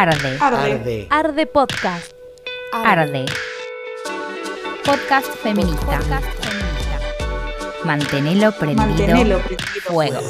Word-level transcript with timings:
Arde. 0.00 0.38
Arde. 0.40 1.06
Arde 1.10 1.46
Podcast. 1.46 2.12
Arde. 2.72 3.26
Podcast 4.82 5.28
feminista. 5.42 5.98
Podcast 5.98 6.26
feminista. 6.42 7.84
Mantenelo 7.84 8.52
prendido. 8.52 8.86
Mantenelo 8.86 9.38
prendido 9.40 9.68
Fuego. 9.82 10.20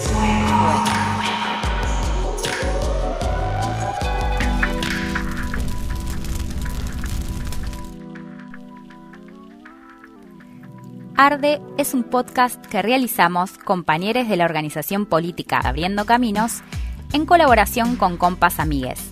Arde 11.16 11.61
es 11.79 11.95
un 11.95 12.02
podcast 12.02 12.66
que 12.66 12.82
realizamos 12.82 13.52
compañeros 13.57 14.29
de 14.29 14.37
la 14.37 14.46
organización 14.46 15.07
política 15.07 15.61
Abriendo 15.61 16.07
Caminos 16.07 16.62
en 17.12 17.25
colaboración 17.25 17.95
con 17.95 18.16
Compas 18.16 18.59
Amigues. 18.59 19.09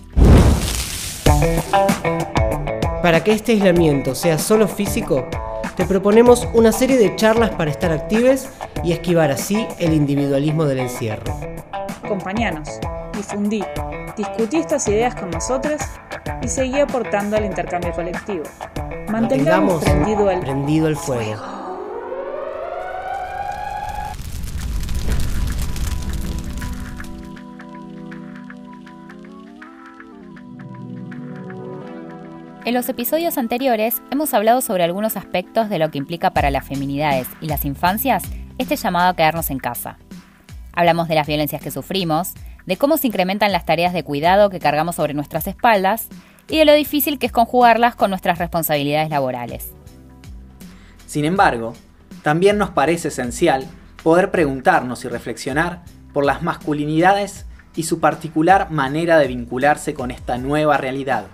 Para 3.01 3.23
que 3.23 3.31
este 3.31 3.53
aislamiento 3.53 4.13
sea 4.13 4.37
solo 4.37 4.67
físico, 4.67 5.27
te 5.75 5.85
proponemos 5.85 6.47
una 6.53 6.71
serie 6.71 6.97
de 6.97 7.15
charlas 7.15 7.51
para 7.51 7.71
estar 7.71 7.91
actives 7.91 8.49
y 8.83 8.91
esquivar 8.91 9.31
así 9.31 9.65
el 9.79 9.93
individualismo 9.93 10.65
del 10.65 10.79
encierro. 10.79 11.33
Acompañanos, 12.03 12.79
difundí, 13.15 13.63
discutí 14.17 14.57
estas 14.57 14.87
ideas 14.89 15.15
con 15.15 15.31
nosotros 15.31 15.81
y 16.41 16.47
seguí 16.47 16.79
aportando 16.79 17.37
al 17.37 17.45
intercambio 17.45 17.93
colectivo. 17.93 18.43
Mantengamos 19.09 19.83
prendido 19.83 20.29
el 20.29 20.39
prendido 20.39 20.87
el 20.87 20.97
fuego. 20.97 21.58
En 32.69 32.75
los 32.75 32.87
episodios 32.87 33.39
anteriores 33.39 33.99
hemos 34.11 34.31
hablado 34.35 34.61
sobre 34.61 34.83
algunos 34.83 35.17
aspectos 35.17 35.69
de 35.69 35.79
lo 35.79 35.89
que 35.89 35.97
implica 35.97 36.33
para 36.33 36.51
las 36.51 36.67
feminidades 36.67 37.27
y 37.41 37.47
las 37.47 37.65
infancias 37.65 38.21
este 38.59 38.75
llamado 38.75 39.09
a 39.09 39.15
quedarnos 39.15 39.49
en 39.49 39.57
casa. 39.57 39.97
Hablamos 40.73 41.07
de 41.07 41.15
las 41.15 41.25
violencias 41.25 41.63
que 41.63 41.71
sufrimos, 41.71 42.35
de 42.67 42.77
cómo 42.77 42.97
se 42.97 43.07
incrementan 43.07 43.51
las 43.51 43.65
tareas 43.65 43.91
de 43.91 44.03
cuidado 44.03 44.51
que 44.51 44.59
cargamos 44.59 44.97
sobre 44.97 45.15
nuestras 45.15 45.47
espaldas 45.47 46.09
y 46.47 46.59
de 46.59 46.65
lo 46.65 46.75
difícil 46.75 47.17
que 47.17 47.25
es 47.25 47.31
conjugarlas 47.31 47.95
con 47.95 48.11
nuestras 48.11 48.37
responsabilidades 48.37 49.09
laborales. 49.09 49.71
Sin 51.07 51.25
embargo, 51.25 51.73
también 52.21 52.59
nos 52.59 52.69
parece 52.69 53.07
esencial 53.07 53.65
poder 54.03 54.29
preguntarnos 54.29 55.03
y 55.05 55.07
reflexionar 55.07 55.81
por 56.13 56.23
las 56.23 56.43
masculinidades 56.43 57.47
y 57.75 57.81
su 57.81 57.99
particular 57.99 58.69
manera 58.69 59.17
de 59.17 59.25
vincularse 59.25 59.95
con 59.95 60.11
esta 60.11 60.37
nueva 60.37 60.77
realidad. 60.77 61.25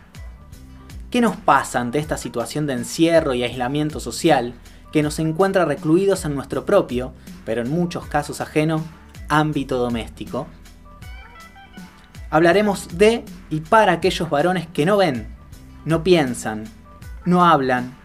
¿Qué 1.10 1.22
nos 1.22 1.36
pasa 1.36 1.80
ante 1.80 2.00
esta 2.00 2.18
situación 2.18 2.68
de 2.68 2.74
encierro 2.74 3.34
y 3.34 3.44
aislamiento 3.44 4.00
social 4.00 4.54
que 4.92 5.04
nos 5.04 5.20
encuentra 5.20 5.66
recluidos 5.66 6.26
en 6.26 6.36
nuestro 6.36 6.66
propio, 6.66 7.14
pero 7.46 7.62
en 7.62 7.70
muchos 7.70 8.06
casos 8.08 8.42
ajeno, 8.42 8.84
ámbito 9.30 9.78
doméstico? 9.78 10.48
Hablaremos 12.30 12.98
de 12.98 13.24
y 13.50 13.62
para 13.62 13.94
aquellos 13.94 14.30
varones 14.30 14.68
que 14.68 14.86
no 14.86 14.98
ven, 14.98 15.28
no 15.86 16.04
piensan, 16.04 16.66
no 17.24 17.46
hablan 17.46 17.96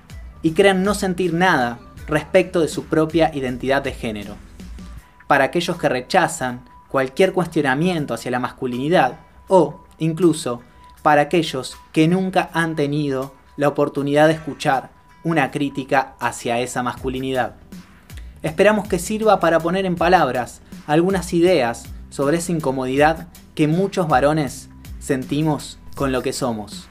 y 0.43 0.53
crean 0.53 0.85
no 0.85 0.95
sentir 0.95 1.35
nada 1.35 1.79
respecto 2.07 2.61
de 2.61 2.69
su 2.69 2.85
propia 2.85 3.35
identidad 3.35 3.83
de 3.83 3.93
género. 3.93 4.37
Para 5.27 5.45
aquellos 5.45 5.77
que 5.79 5.89
rechazan 5.89 6.65
cualquier 6.89 7.33
cuestionamiento 7.33 8.15
hacia 8.15 8.31
la 8.31 8.41
masculinidad 8.41 9.21
o, 9.49 9.85
incluso, 9.99 10.63
para 11.03 11.23
aquellos 11.23 11.77
que 11.93 12.09
nunca 12.09 12.51
han 12.53 12.77
tenido 12.77 13.35
la 13.57 13.69
oportunidad 13.69 14.29
de 14.29 14.35
escuchar 14.35 14.91
una 15.25 15.51
crítica 15.51 16.15
hacia 16.19 16.61
esa 16.61 16.83
masculinidad. 16.83 17.57
Esperamos 18.43 18.89
que 18.89 18.99
sirva 18.99 19.39
para 19.41 19.61
poner 19.61 19.85
en 19.85 19.97
palabras 19.97 20.63
algunas 20.87 21.33
ideas 21.35 21.85
sobre 22.09 22.39
esa 22.39 22.53
incomodidad 22.53 23.29
que 23.55 23.69
muchos 23.69 24.09
varones 24.09 24.71
sentimos 24.99 25.79
con 25.95 26.13
lo 26.13 26.23
que 26.23 26.33
somos. 26.33 26.89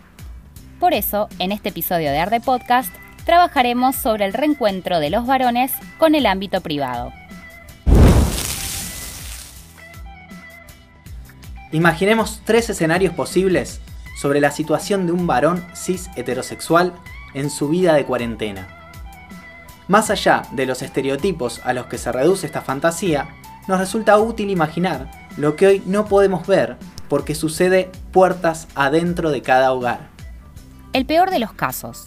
Por 0.80 0.94
eso, 0.94 1.28
en 1.40 1.52
este 1.52 1.69
episodio 1.69 2.12
de 2.12 2.19
Arde 2.19 2.40
Podcast, 2.40 2.94
trabajaremos 3.25 3.96
sobre 3.96 4.25
el 4.25 4.34
reencuentro 4.34 5.00
de 5.00 5.09
los 5.09 5.25
varones 5.25 5.72
con 5.98 6.16
el 6.16 6.25
ámbito 6.25 6.62
privado. 6.62 7.12
Imaginemos 11.72 12.42
tres 12.46 12.69
escenarios 12.69 13.14
posibles 13.14 13.81
sobre 14.19 14.41
la 14.41 14.52
situación 14.52 15.06
de 15.06 15.13
un 15.13 15.28
varón 15.28 15.63
cis 15.74 16.09
heterosexual 16.18 16.94
en 17.34 17.50
su 17.50 17.69
vida 17.69 17.94
de 17.94 18.03
cuarentena. 18.03 18.68
Más 19.88 20.09
allá 20.09 20.41
de 20.52 20.66
los 20.66 20.81
estereotipos 20.81 21.62
a 21.63 21.72
los 21.72 21.85
que 21.85 21.97
se 21.97 22.12
reduce 22.12 22.46
esta 22.46 22.62
fantasía, 22.62 23.30
nos 23.69 23.80
resulta 23.80 24.19
útil 24.19 24.50
imaginar 24.50 25.09
lo 25.38 25.56
que 25.56 25.68
hoy 25.68 25.84
no 25.85 26.06
podemos 26.06 26.46
ver 26.47 26.75
porque 27.07 27.34
sucede 27.34 27.90
puertas 28.12 28.68
adentro 28.75 29.31
de 29.31 29.41
cada 29.41 29.72
hogar. 29.72 30.09
El 30.91 31.06
peor 31.06 31.31
de 31.31 31.40
los 31.40 31.53
casos, 31.53 32.03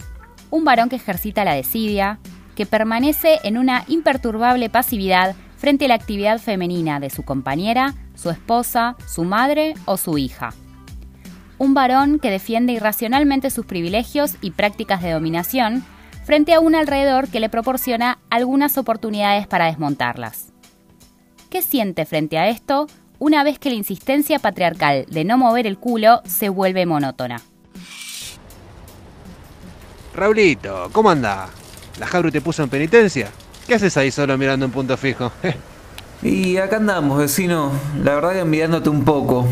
un 0.51 0.65
varón 0.65 0.89
que 0.89 0.97
ejercita 0.97 1.43
la 1.43 1.55
desidia, 1.55 2.19
que 2.55 2.67
permanece 2.67 3.39
en 3.43 3.57
una 3.57 3.85
imperturbable 3.87 4.69
pasividad 4.69 5.35
frente 5.57 5.85
a 5.85 5.87
la 5.87 5.95
actividad 5.95 6.37
femenina 6.39 6.99
de 6.99 7.09
su 7.09 7.23
compañera, 7.23 7.95
su 8.13 8.29
esposa, 8.29 8.97
su 9.07 9.23
madre 9.23 9.73
o 9.85 9.97
su 9.97 10.19
hija. 10.19 10.53
Un 11.57 11.73
varón 11.73 12.19
que 12.19 12.31
defiende 12.31 12.73
irracionalmente 12.73 13.49
sus 13.49 13.65
privilegios 13.65 14.35
y 14.41 14.51
prácticas 14.51 15.01
de 15.01 15.11
dominación 15.11 15.83
frente 16.23 16.53
a 16.53 16.59
un 16.59 16.75
alrededor 16.75 17.27
que 17.27 17.39
le 17.39 17.49
proporciona 17.49 18.19
algunas 18.29 18.77
oportunidades 18.77 19.47
para 19.47 19.65
desmontarlas. 19.65 20.51
¿Qué 21.49 21.61
siente 21.61 22.05
frente 22.05 22.37
a 22.37 22.47
esto 22.47 22.87
una 23.19 23.43
vez 23.43 23.59
que 23.59 23.69
la 23.69 23.75
insistencia 23.75 24.39
patriarcal 24.39 25.05
de 25.09 25.23
no 25.23 25.37
mover 25.37 25.67
el 25.67 25.77
culo 25.77 26.21
se 26.25 26.49
vuelve 26.49 26.85
monótona? 26.85 27.41
Raulito, 30.15 30.89
¿cómo 30.91 31.09
anda? 31.09 31.49
¿La 31.99 32.07
Jabru 32.07 32.31
te 32.31 32.41
puso 32.41 32.63
en 32.63 32.69
penitencia? 32.69 33.29
¿Qué 33.67 33.75
haces 33.75 33.95
ahí 33.97 34.11
solo 34.11 34.37
mirando 34.37 34.65
un 34.65 34.71
punto 34.71 34.97
fijo? 34.97 35.31
y 36.21 36.57
acá 36.57 36.77
andamos, 36.77 37.17
vecino. 37.17 37.71
La 38.03 38.15
verdad 38.15 38.33
que 38.33 38.39
enviándote 38.39 38.89
un 38.89 39.05
poco. 39.05 39.47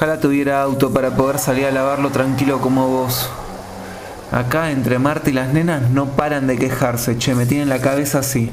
Ojalá 0.00 0.18
tuviera 0.18 0.62
auto 0.62 0.94
para 0.94 1.10
poder 1.10 1.38
salir 1.38 1.66
a 1.66 1.70
lavarlo 1.70 2.08
tranquilo 2.08 2.58
como 2.62 2.88
vos. 2.88 3.28
Acá 4.32 4.70
entre 4.70 4.98
Marta 4.98 5.28
y 5.28 5.34
las 5.34 5.52
nenas 5.52 5.90
no 5.90 6.16
paran 6.16 6.46
de 6.46 6.56
quejarse, 6.56 7.18
che, 7.18 7.34
me 7.34 7.44
tienen 7.44 7.68
la 7.68 7.82
cabeza 7.82 8.20
así. 8.20 8.50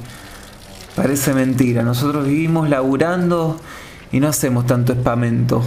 Parece 0.97 1.34
mentira, 1.34 1.84
nosotros 1.84 2.28
vivimos 2.28 2.69
laburando 2.69 3.62
y 4.12 4.19
no 4.19 4.28
hacemos 4.28 4.66
tanto 4.66 4.91
espamento. 4.91 5.62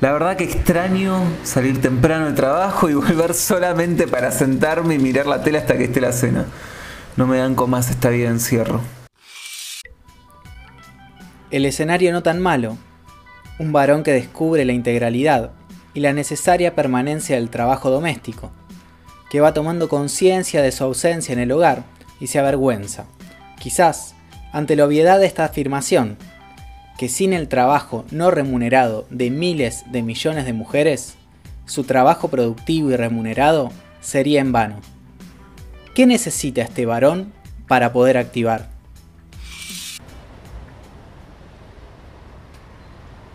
La 0.00 0.12
verdad 0.12 0.36
que 0.36 0.44
extraño 0.44 1.20
salir 1.42 1.80
temprano 1.80 2.26
del 2.26 2.36
trabajo 2.36 2.88
y 2.88 2.94
volver 2.94 3.34
solamente 3.34 4.06
para 4.06 4.30
sentarme 4.30 4.94
y 4.94 4.98
mirar 5.00 5.26
la 5.26 5.42
tele 5.42 5.58
hasta 5.58 5.76
que 5.76 5.86
esté 5.86 6.00
la 6.00 6.12
cena. 6.12 6.44
No 7.16 7.26
me 7.26 7.38
dan 7.38 7.56
con 7.56 7.70
más 7.70 7.90
esta 7.90 8.10
vida 8.10 8.28
de 8.28 8.34
encierro. 8.34 8.82
El 11.50 11.66
escenario 11.66 12.12
no 12.12 12.22
tan 12.22 12.38
malo. 12.38 12.78
Un 13.58 13.72
varón 13.72 14.02
que 14.02 14.12
descubre 14.12 14.64
la 14.64 14.72
integralidad 14.72 15.50
y 15.94 16.00
la 16.00 16.12
necesaria 16.12 16.74
permanencia 16.74 17.36
del 17.36 17.50
trabajo 17.50 17.90
doméstico, 17.90 18.52
que 19.30 19.40
va 19.40 19.52
tomando 19.52 19.88
conciencia 19.88 20.62
de 20.62 20.72
su 20.72 20.84
ausencia 20.84 21.32
en 21.32 21.40
el 21.40 21.52
hogar 21.52 21.82
y 22.20 22.28
se 22.28 22.38
avergüenza, 22.38 23.06
quizás, 23.58 24.14
ante 24.52 24.76
la 24.76 24.84
obviedad 24.84 25.18
de 25.18 25.26
esta 25.26 25.44
afirmación, 25.44 26.16
que 26.98 27.08
sin 27.08 27.32
el 27.32 27.48
trabajo 27.48 28.04
no 28.10 28.30
remunerado 28.30 29.06
de 29.10 29.30
miles 29.30 29.84
de 29.90 30.02
millones 30.02 30.46
de 30.46 30.52
mujeres, 30.52 31.14
su 31.66 31.84
trabajo 31.84 32.28
productivo 32.28 32.90
y 32.90 32.96
remunerado 32.96 33.70
sería 34.00 34.40
en 34.40 34.52
vano. 34.52 34.76
¿Qué 35.94 36.06
necesita 36.06 36.62
este 36.62 36.86
varón 36.86 37.32
para 37.66 37.92
poder 37.92 38.16
activar? 38.16 38.77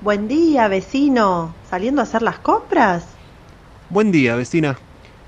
Buen 0.04 0.28
día, 0.28 0.68
vecino. 0.68 1.56
¿Saliendo 1.70 2.02
a 2.02 2.04
hacer 2.04 2.24
las 2.24 2.38
compras? 2.38 3.06
Buen 3.90 4.12
día, 4.12 4.36
vecina. 4.36 4.78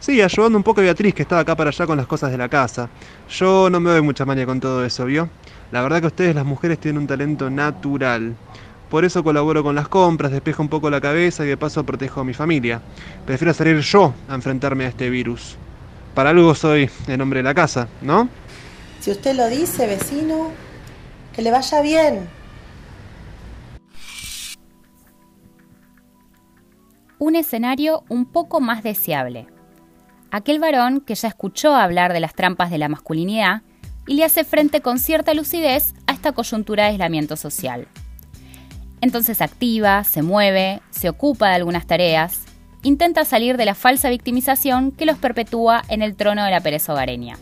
Sí, 0.01 0.21
ayudando 0.21 0.57
un 0.57 0.65
poco 0.65 0.81
a 0.81 0.83
Beatriz, 0.83 1.13
que 1.13 1.21
estaba 1.21 1.39
acá 1.39 1.55
para 1.55 1.69
allá 1.69 1.87
con 1.87 1.95
las 1.95 2.07
cosas 2.07 2.29
de 2.29 2.37
la 2.37 2.49
casa. 2.49 2.89
Yo 3.29 3.69
no 3.69 3.79
me 3.79 3.89
doy 3.89 4.01
mucha 4.01 4.25
manía 4.25 4.45
con 4.45 4.59
todo 4.59 4.83
eso, 4.83 5.05
¿vio? 5.05 5.29
La 5.71 5.81
verdad 5.81 6.01
que 6.01 6.07
ustedes, 6.07 6.35
las 6.35 6.43
mujeres, 6.43 6.77
tienen 6.77 7.03
un 7.03 7.07
talento 7.07 7.49
natural. 7.49 8.35
Por 8.89 9.05
eso 9.05 9.23
colaboro 9.23 9.63
con 9.63 9.75
las 9.75 9.87
compras, 9.87 10.33
despejo 10.33 10.61
un 10.61 10.67
poco 10.67 10.89
la 10.89 10.99
cabeza 10.99 11.45
y 11.45 11.47
de 11.47 11.55
paso 11.55 11.85
protejo 11.85 12.19
a 12.19 12.25
mi 12.25 12.33
familia. 12.33 12.81
Prefiero 13.25 13.53
salir 13.53 13.79
yo 13.79 14.13
a 14.27 14.35
enfrentarme 14.35 14.83
a 14.83 14.89
este 14.89 15.09
virus. 15.09 15.55
Para 16.13 16.31
algo 16.31 16.53
soy 16.53 16.89
el 17.07 17.21
hombre 17.21 17.39
de 17.39 17.43
la 17.43 17.53
casa, 17.53 17.87
¿no? 18.01 18.27
Si 18.99 19.09
usted 19.09 19.37
lo 19.37 19.47
dice, 19.47 19.87
vecino, 19.87 20.51
que 21.33 21.41
le 21.41 21.51
vaya 21.51 21.79
bien. 21.79 22.44
Un 27.19 27.35
escenario 27.35 28.03
un 28.09 28.25
poco 28.25 28.59
más 28.59 28.83
deseable. 28.83 29.47
Aquel 30.31 30.59
varón 30.59 31.01
que 31.01 31.15
ya 31.15 31.27
escuchó 31.27 31.75
hablar 31.75 32.13
de 32.13 32.19
las 32.19 32.33
trampas 32.33 32.71
de 32.71 32.77
la 32.77 32.89
masculinidad 32.89 33.61
y 34.07 34.15
le 34.15 34.25
hace 34.25 34.43
frente 34.43 34.81
con 34.81 34.99
cierta 34.99 35.33
lucidez 35.33 35.93
a 36.07 36.13
esta 36.13 36.33
coyuntura 36.33 36.83
de 36.83 36.89
aislamiento 36.89 37.37
social. 37.37 37.87
Entonces 39.01 39.41
activa, 39.41 40.03
se 40.03 40.21
mueve, 40.21 40.81
se 40.89 41.09
ocupa 41.09 41.49
de 41.49 41.55
algunas 41.55 41.85
tareas, 41.85 42.41
intenta 42.83 43.25
salir 43.25 43.57
de 43.57 43.65
la 43.65 43.75
falsa 43.75 44.09
victimización 44.09 44.91
que 44.91 45.05
los 45.05 45.17
perpetúa 45.17 45.83
en 45.89 46.01
el 46.01 46.15
trono 46.15 46.43
de 46.43 46.51
la 46.51 46.61
pereza 46.61 46.93
hogareña. 46.93 47.37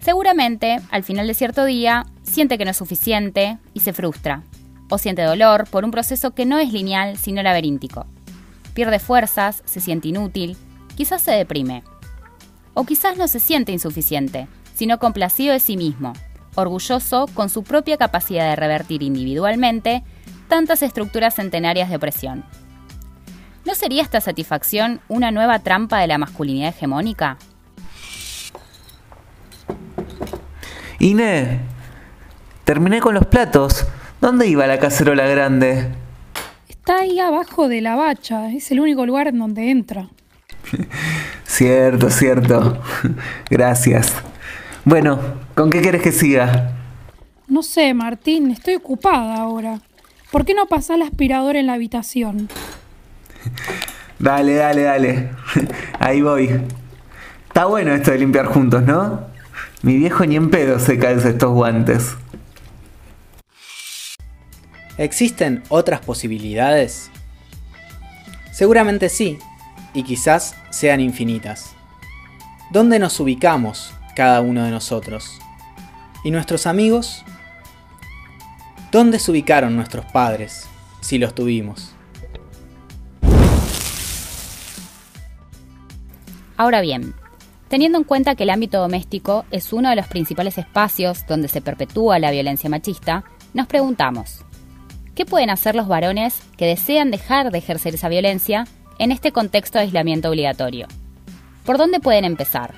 Seguramente, 0.00 0.80
al 0.90 1.02
final 1.02 1.26
de 1.26 1.34
cierto 1.34 1.64
día, 1.64 2.04
siente 2.22 2.58
que 2.58 2.64
no 2.66 2.72
es 2.72 2.76
suficiente 2.76 3.58
y 3.72 3.80
se 3.80 3.94
frustra, 3.94 4.42
o 4.90 4.98
siente 4.98 5.22
dolor 5.22 5.66
por 5.70 5.84
un 5.84 5.90
proceso 5.90 6.32
que 6.32 6.44
no 6.44 6.58
es 6.58 6.72
lineal 6.72 7.16
sino 7.16 7.42
laberíntico. 7.42 8.06
Pierde 8.74 8.98
fuerzas, 8.98 9.62
se 9.64 9.80
siente 9.80 10.08
inútil, 10.08 10.56
quizás 10.96 11.22
se 11.22 11.30
deprime. 11.30 11.84
O 12.74 12.84
quizás 12.84 13.16
no 13.16 13.28
se 13.28 13.38
siente 13.38 13.70
insuficiente, 13.70 14.48
sino 14.74 14.98
complacido 14.98 15.52
de 15.52 15.60
sí 15.60 15.76
mismo, 15.76 16.12
orgulloso 16.56 17.26
con 17.34 17.48
su 17.48 17.62
propia 17.62 17.96
capacidad 17.96 18.50
de 18.50 18.56
revertir 18.56 19.04
individualmente 19.04 20.02
tantas 20.48 20.82
estructuras 20.82 21.34
centenarias 21.36 21.88
de 21.88 21.96
opresión. 21.96 22.44
¿No 23.64 23.74
sería 23.74 24.02
esta 24.02 24.20
satisfacción 24.20 25.00
una 25.08 25.30
nueva 25.30 25.60
trampa 25.60 26.00
de 26.00 26.08
la 26.08 26.18
masculinidad 26.18 26.70
hegemónica? 26.70 27.38
Ine, 30.98 31.60
terminé 32.64 33.00
con 33.00 33.14
los 33.14 33.26
platos. 33.26 33.86
¿Dónde 34.20 34.48
iba 34.48 34.66
la 34.66 34.78
cacerola 34.78 35.26
grande? 35.26 36.03
Está 36.84 36.98
ahí 36.98 37.18
abajo 37.18 37.66
de 37.66 37.80
la 37.80 37.96
bacha, 37.96 38.52
es 38.52 38.70
el 38.70 38.78
único 38.78 39.06
lugar 39.06 39.28
en 39.28 39.38
donde 39.38 39.70
entra. 39.70 40.10
cierto, 41.46 42.10
cierto. 42.10 42.78
Gracias. 43.50 44.12
Bueno, 44.84 45.18
¿con 45.54 45.70
qué 45.70 45.80
quieres 45.80 46.02
que 46.02 46.12
siga? 46.12 46.72
No 47.48 47.62
sé, 47.62 47.94
Martín, 47.94 48.50
estoy 48.50 48.74
ocupada 48.74 49.36
ahora. 49.36 49.80
¿Por 50.30 50.44
qué 50.44 50.52
no 50.52 50.66
pasás 50.66 50.98
la 50.98 51.06
aspiradora 51.06 51.58
en 51.58 51.68
la 51.68 51.72
habitación? 51.72 52.50
Dale, 54.18 54.56
dale, 54.56 54.82
dale. 54.82 55.30
Ahí 55.98 56.20
voy. 56.20 56.50
Está 57.48 57.64
bueno 57.64 57.94
esto 57.94 58.10
de 58.10 58.18
limpiar 58.18 58.44
juntos, 58.44 58.82
¿no? 58.82 59.22
Mi 59.80 59.96
viejo 59.96 60.26
ni 60.26 60.36
en 60.36 60.50
pedo 60.50 60.78
se 60.78 60.98
calza 60.98 61.30
estos 61.30 61.50
guantes. 61.50 62.14
¿Existen 64.98 65.62
otras 65.68 66.00
posibilidades? 66.00 67.10
Seguramente 68.52 69.08
sí, 69.08 69.38
y 69.92 70.02
quizás 70.02 70.54
sean 70.70 71.00
infinitas. 71.00 71.74
¿Dónde 72.70 72.98
nos 72.98 73.18
ubicamos 73.20 73.94
cada 74.14 74.40
uno 74.40 74.64
de 74.64 74.70
nosotros. 74.70 75.38
¿Y 76.22 76.30
nuestros 76.30 76.66
amigos? 76.66 77.24
¿Dónde 78.90 79.18
se 79.18 79.30
ubicaron 79.30 79.76
nuestros 79.76 80.06
padres, 80.06 80.66
si 81.00 81.18
los 81.18 81.34
tuvimos? 81.34 81.90
Ahora 86.56 86.80
bien, 86.80 87.14
teniendo 87.68 87.98
en 87.98 88.04
cuenta 88.04 88.36
que 88.36 88.44
el 88.44 88.50
ámbito 88.50 88.80
doméstico 88.80 89.44
es 89.50 89.72
uno 89.72 89.90
de 89.90 89.96
los 89.96 90.06
principales 90.06 90.56
espacios 90.56 91.26
donde 91.26 91.48
se 91.48 91.60
perpetúa 91.60 92.20
la 92.20 92.30
violencia 92.30 92.70
machista, 92.70 93.24
nos 93.52 93.66
preguntamos, 93.66 94.44
¿qué 95.14 95.24
pueden 95.24 95.50
hacer 95.50 95.74
los 95.74 95.88
varones 95.88 96.42
que 96.56 96.66
desean 96.66 97.10
dejar 97.10 97.50
de 97.50 97.58
ejercer 97.58 97.94
esa 97.94 98.08
violencia 98.08 98.66
en 98.98 99.12
este 99.12 99.32
contexto 99.32 99.78
de 99.78 99.84
aislamiento 99.84 100.28
obligatorio? 100.28 100.86
¿Por 101.64 101.78
dónde 101.78 102.00
pueden 102.00 102.24
empezar? 102.24 102.74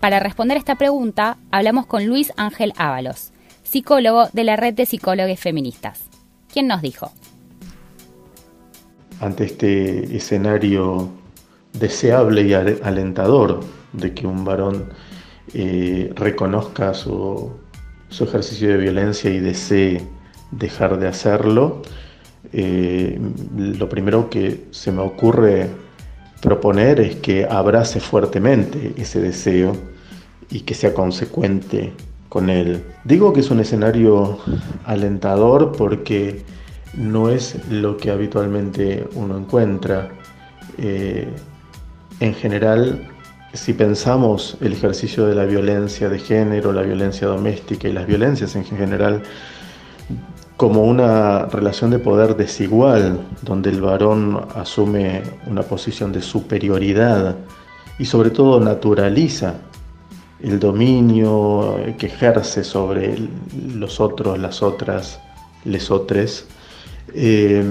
Para 0.00 0.20
responder 0.20 0.56
esta 0.56 0.76
pregunta, 0.76 1.38
hablamos 1.50 1.86
con 1.86 2.06
Luis 2.06 2.32
Ángel 2.36 2.72
Ábalos, 2.76 3.32
psicólogo 3.62 4.28
de 4.32 4.44
la 4.44 4.56
Red 4.56 4.74
de 4.74 4.86
Psicólogos 4.86 5.40
Feministas. 5.40 6.04
¿Quién 6.52 6.68
nos 6.68 6.82
dijo? 6.82 7.10
Ante 9.20 9.44
este 9.44 10.16
escenario 10.16 11.10
deseable 11.72 12.42
y 12.42 12.54
alentador 12.54 13.60
de 13.92 14.14
que 14.14 14.26
un 14.26 14.44
varón 14.44 14.92
eh, 15.54 16.12
reconozca 16.14 16.94
su, 16.94 17.52
ejercicio 18.10 18.68
de 18.68 18.76
violencia 18.76 19.30
y 19.30 19.40
desee 19.40 20.02
dejar 20.50 20.98
de 20.98 21.08
hacerlo, 21.08 21.82
eh, 22.52 23.18
lo 23.56 23.88
primero 23.88 24.30
que 24.30 24.66
se 24.70 24.92
me 24.92 25.02
ocurre 25.02 25.68
proponer 26.40 27.00
es 27.00 27.16
que 27.16 27.44
abrace 27.44 28.00
fuertemente 28.00 28.94
ese 28.96 29.20
deseo 29.20 29.76
y 30.50 30.60
que 30.60 30.74
sea 30.74 30.94
consecuente 30.94 31.92
con 32.28 32.50
él. 32.50 32.84
Digo 33.04 33.32
que 33.32 33.40
es 33.40 33.50
un 33.50 33.60
escenario 33.60 34.38
alentador 34.84 35.72
porque 35.76 36.42
no 36.94 37.28
es 37.28 37.56
lo 37.70 37.96
que 37.96 38.10
habitualmente 38.10 39.06
uno 39.14 39.36
encuentra. 39.36 40.10
Eh, 40.78 41.28
en 42.20 42.34
general, 42.34 43.08
si 43.52 43.72
pensamos 43.72 44.56
el 44.60 44.72
ejercicio 44.72 45.26
de 45.26 45.34
la 45.34 45.44
violencia 45.44 46.08
de 46.08 46.18
género, 46.18 46.72
la 46.72 46.82
violencia 46.82 47.26
doméstica 47.26 47.88
y 47.88 47.92
las 47.92 48.06
violencias 48.06 48.56
en 48.56 48.64
general 48.64 49.22
como 50.58 50.82
una 50.82 51.46
relación 51.46 51.92
de 51.92 52.00
poder 52.00 52.36
desigual, 52.36 53.20
donde 53.42 53.70
el 53.70 53.80
varón 53.80 54.40
asume 54.56 55.22
una 55.46 55.62
posición 55.62 56.10
de 56.10 56.20
superioridad 56.20 57.36
y 58.00 58.04
sobre 58.04 58.30
todo 58.30 58.58
naturaliza 58.58 59.54
el 60.42 60.58
dominio 60.58 61.76
que 61.96 62.06
ejerce 62.06 62.64
sobre 62.64 63.16
los 63.72 64.00
otros, 64.00 64.36
las 64.36 64.60
otras, 64.60 65.20
les 65.64 65.92
otros. 65.92 66.46
Eh, 67.14 67.62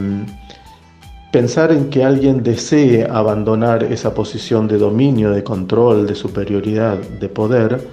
pensar 1.33 1.73
en 1.73 1.89
que 1.89 2.05
alguien 2.05 2.41
desee 2.41 3.05
abandonar 3.05 3.83
esa 3.83 4.13
posición 4.13 4.65
de 4.69 4.77
dominio, 4.77 5.31
de 5.31 5.43
control, 5.43 6.07
de 6.07 6.15
superioridad, 6.15 6.97
de 6.97 7.27
poder, 7.27 7.85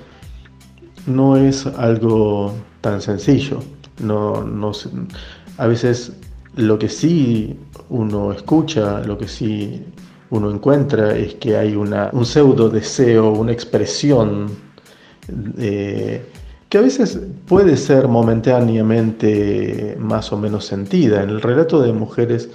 no 1.07 1.37
es 1.37 1.67
algo 1.67 2.55
tan 2.81 3.01
sencillo. 3.01 3.59
No, 4.01 4.43
no, 4.43 4.73
a 5.59 5.67
veces 5.67 6.13
lo 6.57 6.79
que 6.79 6.89
sí 6.89 7.59
uno 7.89 8.33
escucha, 8.33 9.01
lo 9.01 9.17
que 9.19 9.29
sí 9.29 9.85
uno 10.31 10.51
encuentra 10.51 11.17
es 11.17 11.35
que 11.35 11.57
hay 11.57 11.77
una, 11.77 12.11
un 12.13 12.27
pseudo 12.27 12.69
deseo, 12.69 13.31
una 13.31 13.53
expresión 13.53 14.49
eh, 15.59 16.25
que 16.69 16.79
a 16.79 16.81
veces 16.81 17.21
puede 17.47 17.77
ser 17.77 18.09
momentáneamente 18.09 19.97
más 19.99 20.33
o 20.33 20.39
menos 20.39 20.65
sentida. 20.67 21.23
En 21.23 21.31
el 21.31 21.41
relato 21.41 21.81
de 21.81 21.93
mujeres 21.93 22.49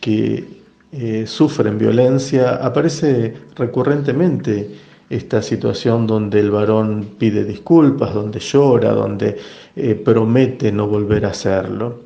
que 0.00 0.58
eh, 0.92 1.26
sufren 1.26 1.76
violencia 1.76 2.56
aparece 2.64 3.34
recurrentemente 3.56 4.74
esta 5.10 5.40
situación 5.42 6.06
donde 6.06 6.40
el 6.40 6.50
varón 6.50 7.10
pide 7.18 7.44
disculpas, 7.44 8.12
donde 8.12 8.40
llora, 8.40 8.92
donde 8.92 9.36
eh, 9.74 9.94
promete 9.94 10.70
no 10.70 10.86
volver 10.86 11.24
a 11.24 11.30
hacerlo. 11.30 12.00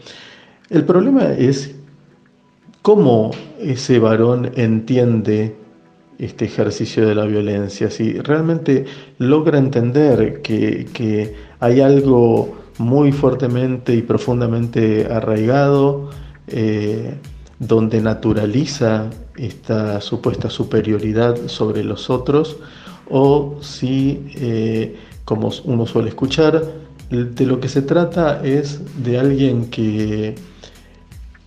El 0.71 0.85
problema 0.85 1.33
es 1.33 1.75
cómo 2.81 3.33
ese 3.59 3.99
varón 3.99 4.53
entiende 4.55 5.57
este 6.19 6.45
ejercicio 6.45 7.07
de 7.07 7.15
la 7.17 7.25
violencia, 7.25 7.91
si 7.91 8.13
realmente 8.21 8.85
logra 9.19 9.59
entender 9.59 10.41
que, 10.43 11.35
hay 11.59 11.81
algo 11.81 12.57
muy 12.79 13.13
fuertemente 13.13 13.95
y 13.95 14.03
profundamente 14.03 15.07
arraigado, 15.11 16.11
eh, 16.49 17.15
donde 17.59 18.01
naturaliza 18.01 19.11
esta 19.37 20.01
supuesta 20.01 20.51
superioridad 20.51 21.37
sobre 21.47 21.85
los 21.85 22.11
otros, 22.11 22.57
o 23.13 23.59
si, 23.61 24.25
eh, 24.37 24.97
como 25.25 25.51
uno 25.65 25.87
suele 25.87 26.09
escuchar, 26.09 26.63
de 27.11 27.47
lo 27.47 27.61
que 27.61 27.69
se 27.69 27.83
trata 27.83 28.43
es 28.43 28.81
de 29.05 29.19
alguien 29.19 29.69
que 29.69 30.35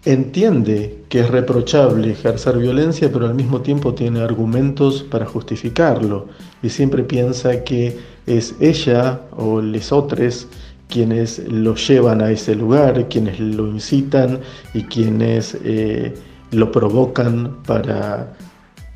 entiende 0.06 1.00
que 1.10 1.22
es 1.22 1.30
reprochable 1.32 2.12
ejercer 2.12 2.60
violencia, 2.60 3.12
pero 3.12 3.26
al 3.26 3.34
mismo 3.34 3.62
tiempo 3.62 3.96
tiene 3.96 4.22
argumentos 4.22 5.02
para 5.02 5.26
justificarlo. 5.26 6.28
Y 6.62 6.70
siempre 6.70 7.04
piensa 7.04 7.64
que 7.64 7.98
es 8.28 8.54
ella 8.60 9.22
o 9.36 9.60
les 9.60 9.92
otros 9.92 10.48
quienes 10.88 11.40
lo 11.50 11.74
llevan 11.74 12.22
a 12.22 12.30
ese 12.30 12.54
lugar, 12.54 13.10
quienes 13.10 13.40
lo 13.40 13.68
incitan 13.68 14.40
y 14.76 14.84
quienes 14.84 15.58
eh, 15.64 16.14
lo 16.52 16.72
provocan 16.72 17.58
para 17.66 18.36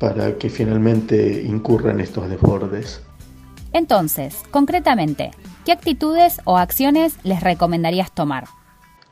para 0.00 0.36
que 0.38 0.48
finalmente 0.48 1.44
incurran 1.46 2.00
estos 2.00 2.28
desbordes. 2.28 3.02
Entonces, 3.72 4.36
concretamente, 4.50 5.30
¿qué 5.64 5.72
actitudes 5.72 6.40
o 6.44 6.56
acciones 6.56 7.14
les 7.22 7.40
recomendarías 7.42 8.10
tomar? 8.10 8.44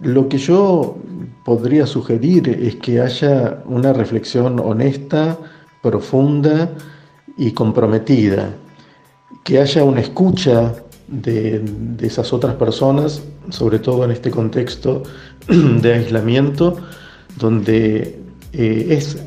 Lo 0.01 0.29
que 0.29 0.39
yo 0.39 0.97
podría 1.45 1.87
sugerir 1.87 2.49
es 2.49 2.77
que 2.77 3.01
haya 3.01 3.63
una 3.67 3.93
reflexión 3.93 4.59
honesta, 4.59 5.39
profunda 5.83 6.71
y 7.37 7.53
comprometida, 7.53 8.55
que 9.45 9.61
haya 9.61 9.85
una 9.85 10.01
escucha 10.01 10.75
de, 11.07 11.65
esas 12.01 12.33
otras 12.33 12.55
personas, 12.55 13.23
sobre 13.51 13.79
todo 13.79 14.05
en 14.05 14.13
este 14.13 14.31
contexto 14.31 15.03
de 15.49 15.93
aislamiento, 15.93 16.77
donde 17.39 18.21
eh, 18.53 18.87
es 18.91 19.19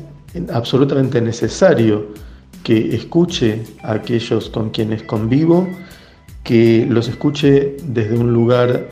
absolutamente 0.52 1.20
necesario 1.20 2.08
que 2.62 2.94
escuche 2.94 3.62
a 3.82 3.94
aquellos 3.94 4.48
con 4.50 4.70
quienes 4.70 5.02
convivo, 5.02 5.68
que 6.44 6.86
los 6.88 7.08
escuche 7.08 7.76
desde 7.84 8.16
un 8.16 8.32
lugar 8.32 8.88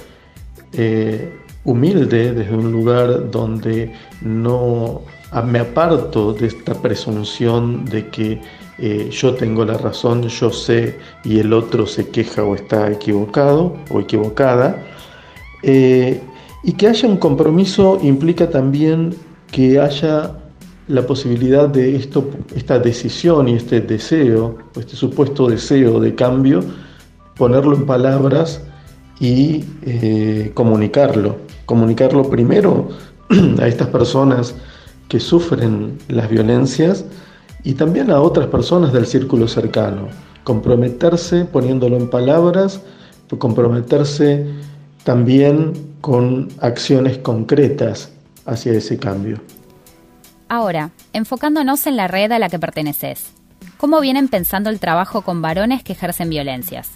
eh, 0.73 1.33
humilde, 1.65 2.33
desde 2.33 2.55
un 2.55 2.73
lugar 2.73 3.31
donde 3.31 3.93
no 4.23 5.03
me 5.45 5.61
aparto 5.61 6.33
de 6.33 6.49
esta 6.49 6.75
presunción 6.75 7.85
de 7.85 8.09
que 8.09 8.41
eh, 8.79 9.11
yo 9.11 9.35
tengo 9.35 9.65
la 9.65 9.77
razón, 9.77 10.23
yo 10.23 10.51
sé 10.51 10.97
y 11.23 11.39
el 11.39 11.53
otro 11.53 11.87
se 11.87 12.09
queja 12.09 12.43
o 12.43 12.55
está 12.55 12.91
equivocado 12.91 13.77
o 13.91 14.01
equivocada. 14.01 14.83
Eh, 15.63 16.21
y 16.63 16.73
que 16.73 16.89
haya 16.89 17.09
un 17.09 17.19
compromiso 17.19 17.99
implica 18.03 18.49
también 18.49 19.15
que 19.51 19.79
haya 19.79 20.40
la 20.91 21.07
posibilidad 21.07 21.69
de 21.69 21.97
esto, 21.97 22.29
esta 22.55 22.79
decisión 22.79 23.49
y 23.49 23.55
este 23.55 23.81
deseo, 23.81 24.59
este 24.77 24.97
supuesto 24.97 25.49
deseo 25.49 26.01
de 26.01 26.15
cambio, 26.15 26.63
ponerlo 27.37 27.77
en 27.77 27.87
palabras 27.87 28.61
y 29.21 29.65
eh, 29.83 30.51
comunicarlo. 30.55 31.37
Comunicarlo 31.65 32.29
primero 32.29 32.89
a 33.61 33.69
estas 33.69 33.89
personas 33.89 34.55
que 35.09 35.21
sufren 35.21 35.99
las 36.09 36.29
violencias 36.29 37.05
y 37.63 37.75
también 37.75 38.11
a 38.11 38.21
otras 38.21 38.49
personas 38.49 38.93
del 38.93 39.07
círculo 39.07 39.47
cercano. 39.47 40.09
Comprometerse 40.43 41.45
poniéndolo 41.45 41.97
en 41.97 42.11
palabras, 42.11 42.81
comprometerse 43.39 44.45
también 45.05 45.73
con 46.01 46.49
acciones 46.61 47.19
concretas 47.19 48.11
hacia 48.47 48.73
ese 48.73 48.99
cambio. 48.99 49.39
Ahora, 50.53 50.91
enfocándonos 51.13 51.87
en 51.87 51.97
la 51.97 52.09
red 52.09 52.33
a 52.33 52.41
la 52.41 52.49
que 52.49 52.59
perteneces, 52.59 53.31
¿cómo 53.77 54.01
vienen 54.01 54.27
pensando 54.27 54.69
el 54.69 54.81
trabajo 54.81 55.23
con 55.23 55.41
varones 55.41 55.85
que 55.85 55.93
ejercen 55.93 56.29
violencias? 56.29 56.91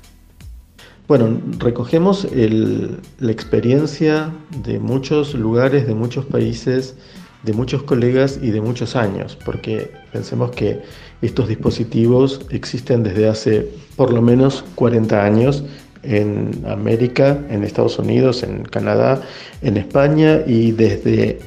Bueno, 1.07 1.41
recogemos 1.59 2.27
la 2.33 3.31
experiencia 3.31 4.33
de 4.65 4.81
muchos 4.81 5.35
lugares, 5.35 5.87
de 5.87 5.95
muchos 5.95 6.25
países, 6.25 6.97
de 7.45 7.53
muchos 7.53 7.85
colegas 7.85 8.41
y 8.43 8.51
de 8.51 8.61
muchos 8.61 8.97
años, 8.97 9.39
porque 9.45 9.93
pensemos 10.11 10.51
que 10.51 10.83
estos 11.23 11.47
dispositivos 11.47 12.41
existen 12.51 13.05
desde 13.05 13.29
hace 13.29 13.71
por 13.95 14.13
lo 14.13 14.21
menos 14.21 14.65
40 14.75 15.25
años 15.25 15.63
en 16.03 16.61
América, 16.67 17.39
en 17.49 17.63
Estados 17.63 18.01
Unidos, 18.01 18.43
en 18.43 18.65
Canadá, 18.65 19.23
en 19.63 19.77
España 19.77 20.41
y 20.45 20.73
desde 20.73 21.39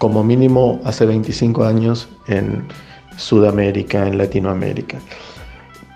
como 0.00 0.24
mínimo 0.24 0.80
hace 0.84 1.04
25 1.04 1.62
años 1.62 2.08
en 2.26 2.64
Sudamérica, 3.18 4.08
en 4.08 4.16
Latinoamérica. 4.16 4.98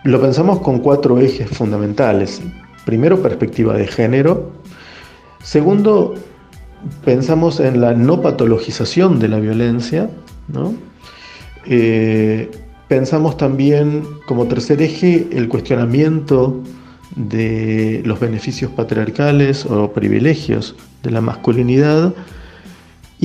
Lo 0.04 0.20
pensamos 0.20 0.60
con 0.60 0.80
cuatro 0.80 1.18
ejes 1.18 1.48
fundamentales. 1.48 2.42
Primero, 2.84 3.22
perspectiva 3.22 3.72
de 3.72 3.86
género. 3.86 4.52
Segundo, 5.42 6.16
pensamos 7.02 7.60
en 7.60 7.80
la 7.80 7.94
no 7.94 8.20
patologización 8.20 9.18
de 9.18 9.28
la 9.28 9.40
violencia. 9.40 10.10
Eh, 11.64 12.50
pensamos 12.88 13.38
también 13.38 14.04
como 14.26 14.44
tercer 14.48 14.82
eje 14.82 15.28
el 15.32 15.48
cuestionamiento 15.48 16.60
de 17.16 18.02
los 18.04 18.20
beneficios 18.20 18.70
patriarcales 18.70 19.64
o 19.64 19.94
privilegios 19.94 20.76
de 21.02 21.10
la 21.10 21.22
masculinidad. 21.22 22.12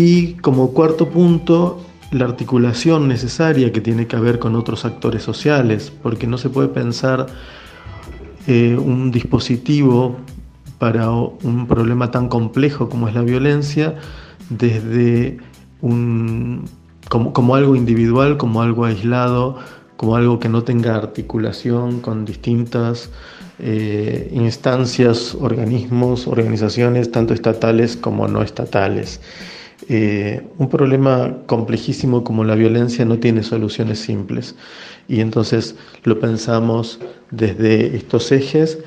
Y 0.02 0.36
como 0.36 0.72
cuarto 0.72 1.10
punto, 1.10 1.82
la 2.12 2.24
articulación 2.24 3.10
necesaria 3.10 3.74
que 3.74 3.82
tiene 3.82 4.08
que 4.08 4.16
ver 4.16 4.40
con 4.40 4.56
otros 4.56 4.86
actores 4.86 5.24
sociales, 5.24 5.92
porque 6.02 6.26
no 6.26 6.38
se 6.38 6.50
puede 6.50 6.70
pensar 6.70 7.28
eh, 8.48 8.78
un 8.78 9.12
dispositivo 9.12 10.16
para 10.78 11.12
un 11.12 11.68
problema 11.68 12.12
tan 12.12 12.30
complejo 12.30 12.88
como 12.88 13.10
es 13.10 13.14
la 13.14 13.24
violencia 13.24 13.96
desde 14.50 15.38
como, 15.82 17.56
algo 17.56 17.76
individual, 17.76 18.38
como 18.38 18.62
algo 18.62 18.86
aislado, 18.86 19.58
como 19.98 20.16
algo 20.16 20.40
que 20.40 20.48
no 20.48 20.64
tenga 20.64 20.96
articulación 20.96 22.00
con 22.00 22.24
distintas 22.24 23.10
eh, 23.60 24.32
instancias, 24.32 25.36
organismos, 25.36 26.26
organizaciones, 26.26 27.12
tanto 27.12 27.34
estatales 27.34 27.98
como 27.98 28.30
no 28.30 28.42
estatales. 28.42 29.20
Eh, 29.92 30.44
un 30.60 30.70
problema 30.70 31.36
complejísimo 31.48 32.24
como 32.24 32.44
la 32.44 32.54
violencia 32.54 33.06
no 33.06 33.18
tiene 33.18 33.42
soluciones 33.42 33.98
simples. 33.98 34.56
Y 35.08 35.20
entonces 35.20 35.76
lo 36.04 36.20
pensamos 36.20 37.00
desde 37.32 37.96
estos 37.96 38.32
ejes 38.32 38.78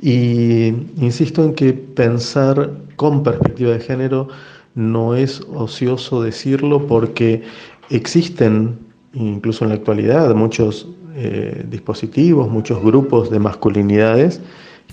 y 0.00 0.68
insisto 0.98 1.42
en 1.42 1.54
que 1.54 1.72
pensar 1.72 2.70
con 2.94 3.24
perspectiva 3.24 3.72
de 3.72 3.80
género 3.80 4.28
no 4.76 5.16
es 5.16 5.40
ocioso 5.52 6.22
decirlo 6.22 6.86
porque 6.86 7.42
existen 7.90 8.78
incluso 9.14 9.64
en 9.64 9.70
la 9.70 9.76
actualidad 9.76 10.32
muchos 10.34 10.86
eh, 11.16 11.66
dispositivos, 11.68 12.48
muchos 12.48 12.80
grupos 12.82 13.30
de 13.30 13.40
masculinidades 13.40 14.40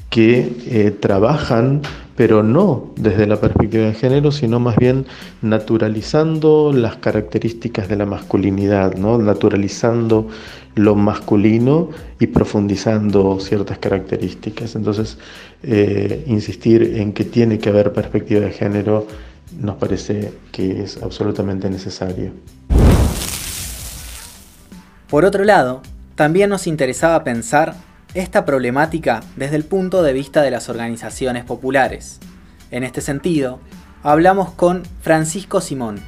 que 0.09 0.51
eh, 0.67 0.91
trabajan, 0.91 1.81
pero 2.15 2.43
no 2.43 2.91
desde 2.95 3.27
la 3.27 3.39
perspectiva 3.39 3.85
de 3.85 3.93
género, 3.93 4.31
sino 4.31 4.59
más 4.59 4.75
bien 4.75 5.05
naturalizando 5.41 6.73
las 6.73 6.97
características 6.97 7.87
de 7.87 7.95
la 7.95 8.05
masculinidad, 8.05 8.95
¿no? 8.95 9.17
naturalizando 9.17 10.27
lo 10.75 10.95
masculino 10.95 11.89
y 12.19 12.27
profundizando 12.27 13.39
ciertas 13.39 13.77
características. 13.77 14.75
Entonces, 14.75 15.17
eh, 15.63 16.23
insistir 16.27 16.95
en 16.97 17.13
que 17.13 17.25
tiene 17.25 17.59
que 17.59 17.69
haber 17.69 17.93
perspectiva 17.93 18.41
de 18.41 18.51
género 18.51 19.07
nos 19.59 19.77
parece 19.77 20.31
que 20.51 20.83
es 20.83 21.01
absolutamente 21.01 21.69
necesario. 21.69 22.31
Por 25.09 25.25
otro 25.25 25.43
lado, 25.43 25.81
también 26.15 26.49
nos 26.49 26.67
interesaba 26.67 27.23
pensar 27.23 27.75
esta 28.13 28.43
problemática 28.43 29.21
desde 29.35 29.55
el 29.55 29.65
punto 29.65 30.01
de 30.01 30.13
vista 30.13 30.41
de 30.41 30.51
las 30.51 30.67
organizaciones 30.67 31.43
populares. 31.43 32.19
En 32.71 32.83
este 32.83 33.01
sentido, 33.01 33.59
hablamos 34.01 34.51
con 34.51 34.83
Francisco 35.01 35.61
Simón, 35.61 35.99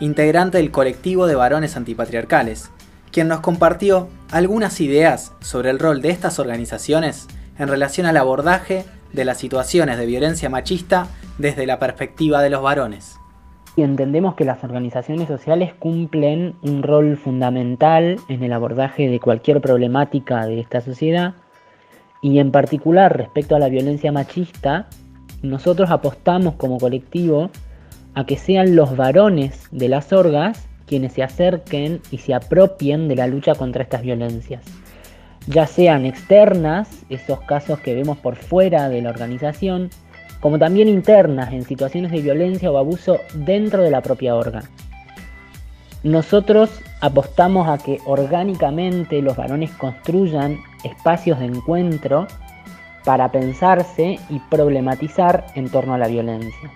integrante 0.00 0.58
del 0.58 0.72
colectivo 0.72 1.26
de 1.26 1.36
varones 1.36 1.76
antipatriarcales, 1.76 2.70
quien 3.12 3.28
nos 3.28 3.40
compartió 3.40 4.08
algunas 4.32 4.80
ideas 4.80 5.32
sobre 5.40 5.70
el 5.70 5.78
rol 5.78 6.02
de 6.02 6.10
estas 6.10 6.40
organizaciones 6.40 7.28
en 7.58 7.68
relación 7.68 8.06
al 8.06 8.16
abordaje 8.16 8.84
de 9.12 9.24
las 9.24 9.38
situaciones 9.38 9.96
de 9.96 10.06
violencia 10.06 10.50
machista 10.50 11.06
desde 11.38 11.66
la 11.66 11.78
perspectiva 11.78 12.42
de 12.42 12.50
los 12.50 12.62
varones. 12.62 13.20
Y 13.76 13.82
entendemos 13.82 14.34
que 14.34 14.44
las 14.44 14.62
organizaciones 14.62 15.28
sociales 15.28 15.72
cumplen 15.78 16.54
un 16.62 16.82
rol 16.82 17.16
fundamental 17.16 18.18
en 18.28 18.42
el 18.42 18.52
abordaje 18.52 19.08
de 19.08 19.20
cualquier 19.20 19.60
problemática 19.60 20.46
de 20.46 20.60
esta 20.60 20.80
sociedad 20.80 21.34
y 22.24 22.38
en 22.38 22.52
particular 22.52 23.14
respecto 23.14 23.54
a 23.54 23.58
la 23.58 23.68
violencia 23.68 24.10
machista, 24.10 24.86
nosotros 25.42 25.90
apostamos 25.90 26.54
como 26.54 26.78
colectivo 26.78 27.50
a 28.14 28.24
que 28.24 28.38
sean 28.38 28.76
los 28.76 28.96
varones 28.96 29.68
de 29.72 29.90
las 29.90 30.10
orgas 30.10 30.66
quienes 30.86 31.12
se 31.12 31.22
acerquen 31.22 32.00
y 32.10 32.16
se 32.16 32.32
apropien 32.32 33.08
de 33.08 33.16
la 33.16 33.26
lucha 33.26 33.54
contra 33.54 33.82
estas 33.82 34.00
violencias. 34.00 34.64
Ya 35.48 35.66
sean 35.66 36.06
externas, 36.06 37.04
esos 37.10 37.42
casos 37.42 37.78
que 37.80 37.94
vemos 37.94 38.16
por 38.16 38.36
fuera 38.36 38.88
de 38.88 39.02
la 39.02 39.10
organización, 39.10 39.90
como 40.40 40.58
también 40.58 40.88
internas 40.88 41.52
en 41.52 41.64
situaciones 41.64 42.10
de 42.10 42.22
violencia 42.22 42.70
o 42.70 42.78
abuso 42.78 43.20
dentro 43.34 43.82
de 43.82 43.90
la 43.90 44.00
propia 44.00 44.34
orga. 44.34 44.62
Nosotros 46.02 46.70
apostamos 47.00 47.68
a 47.68 47.78
que 47.78 47.98
orgánicamente 48.04 49.20
los 49.22 49.36
varones 49.36 49.70
construyan 49.72 50.58
espacios 50.84 51.38
de 51.38 51.46
encuentro 51.46 52.26
para 53.04 53.30
pensarse 53.30 54.18
y 54.30 54.38
problematizar 54.50 55.46
en 55.54 55.68
torno 55.68 55.94
a 55.94 55.98
la 55.98 56.08
violencia. 56.08 56.70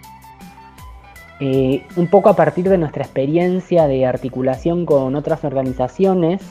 Eh, 1.40 1.86
un 1.96 2.08
poco 2.08 2.28
a 2.28 2.36
partir 2.36 2.68
de 2.68 2.78
nuestra 2.78 3.04
experiencia 3.04 3.86
de 3.86 4.06
articulación 4.06 4.84
con 4.84 5.14
otras 5.14 5.44
organizaciones, 5.44 6.42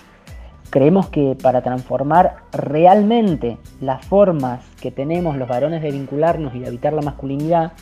creemos 0.70 1.10
que 1.10 1.36
para 1.42 1.62
transformar 1.62 2.38
realmente 2.54 3.58
las 3.82 4.06
formas 4.06 4.64
que 4.82 4.92
tenemos 4.92 5.38
los 5.38 5.48
varones 5.48 5.82
de 5.82 5.92
vincularnos 5.92 6.56
y 6.56 6.60
de 6.60 6.68
habitar 6.68 6.94
la 6.94 7.02
masculinidad, 7.02 7.74